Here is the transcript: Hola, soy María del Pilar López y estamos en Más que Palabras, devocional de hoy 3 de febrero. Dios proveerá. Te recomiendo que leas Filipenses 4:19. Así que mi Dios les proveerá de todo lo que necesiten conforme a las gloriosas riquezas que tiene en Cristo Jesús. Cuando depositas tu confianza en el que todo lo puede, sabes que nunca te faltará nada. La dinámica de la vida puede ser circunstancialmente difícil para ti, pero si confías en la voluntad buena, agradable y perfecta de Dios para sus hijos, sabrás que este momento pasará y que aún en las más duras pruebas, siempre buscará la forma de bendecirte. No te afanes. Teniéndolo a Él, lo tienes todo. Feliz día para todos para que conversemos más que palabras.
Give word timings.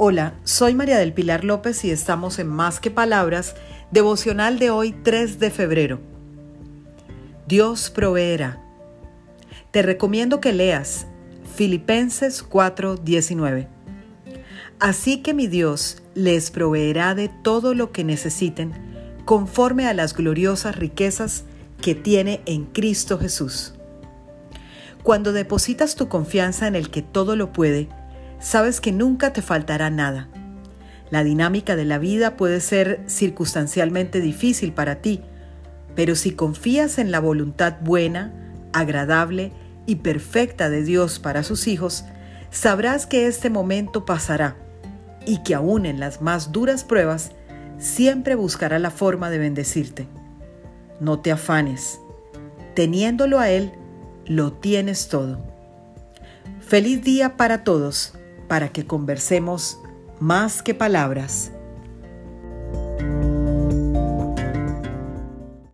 Hola, 0.00 0.34
soy 0.44 0.76
María 0.76 0.96
del 0.96 1.12
Pilar 1.12 1.42
López 1.42 1.84
y 1.84 1.90
estamos 1.90 2.38
en 2.38 2.46
Más 2.46 2.78
que 2.78 2.88
Palabras, 2.88 3.56
devocional 3.90 4.60
de 4.60 4.70
hoy 4.70 4.92
3 4.92 5.40
de 5.40 5.50
febrero. 5.50 5.98
Dios 7.48 7.90
proveerá. 7.90 8.62
Te 9.72 9.82
recomiendo 9.82 10.40
que 10.40 10.52
leas 10.52 11.08
Filipenses 11.56 12.44
4:19. 12.48 13.66
Así 14.78 15.20
que 15.20 15.34
mi 15.34 15.48
Dios 15.48 16.00
les 16.14 16.52
proveerá 16.52 17.16
de 17.16 17.28
todo 17.28 17.74
lo 17.74 17.90
que 17.90 18.04
necesiten 18.04 18.74
conforme 19.24 19.88
a 19.88 19.94
las 19.94 20.14
gloriosas 20.14 20.76
riquezas 20.76 21.42
que 21.82 21.96
tiene 21.96 22.40
en 22.46 22.66
Cristo 22.66 23.18
Jesús. 23.18 23.74
Cuando 25.02 25.32
depositas 25.32 25.96
tu 25.96 26.08
confianza 26.08 26.68
en 26.68 26.76
el 26.76 26.88
que 26.88 27.02
todo 27.02 27.34
lo 27.34 27.52
puede, 27.52 27.88
sabes 28.40 28.80
que 28.80 28.92
nunca 28.92 29.32
te 29.32 29.42
faltará 29.42 29.90
nada. 29.90 30.28
La 31.10 31.24
dinámica 31.24 31.76
de 31.76 31.84
la 31.84 31.98
vida 31.98 32.36
puede 32.36 32.60
ser 32.60 33.00
circunstancialmente 33.06 34.20
difícil 34.20 34.72
para 34.72 34.96
ti, 34.96 35.22
pero 35.94 36.14
si 36.14 36.32
confías 36.32 36.98
en 36.98 37.10
la 37.10 37.20
voluntad 37.20 37.76
buena, 37.80 38.32
agradable 38.72 39.52
y 39.86 39.96
perfecta 39.96 40.68
de 40.68 40.82
Dios 40.82 41.18
para 41.18 41.42
sus 41.42 41.66
hijos, 41.66 42.04
sabrás 42.50 43.06
que 43.06 43.26
este 43.26 43.48
momento 43.48 44.04
pasará 44.04 44.56
y 45.24 45.42
que 45.42 45.54
aún 45.54 45.86
en 45.86 45.98
las 45.98 46.20
más 46.20 46.52
duras 46.52 46.84
pruebas, 46.84 47.32
siempre 47.78 48.34
buscará 48.34 48.78
la 48.78 48.90
forma 48.90 49.30
de 49.30 49.38
bendecirte. 49.38 50.08
No 51.00 51.20
te 51.20 51.32
afanes. 51.32 52.00
Teniéndolo 52.74 53.38
a 53.38 53.50
Él, 53.50 53.72
lo 54.26 54.52
tienes 54.52 55.08
todo. 55.08 55.38
Feliz 56.60 57.02
día 57.02 57.36
para 57.36 57.64
todos 57.64 58.17
para 58.48 58.70
que 58.70 58.86
conversemos 58.86 59.80
más 60.18 60.62
que 60.62 60.74
palabras. 60.74 61.52